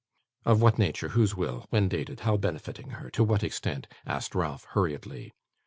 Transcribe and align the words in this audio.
'Of 0.45 0.63
what 0.63 0.79
nature, 0.79 1.09
whose 1.09 1.35
will, 1.35 1.67
when 1.69 1.87
dated, 1.87 2.21
how 2.21 2.35
benefiting 2.35 2.89
her, 2.89 3.11
to 3.11 3.23
what 3.23 3.43
extent?' 3.43 3.85
asked 4.03 4.33
Ralph 4.33 4.63
hurriedly. 4.71 5.31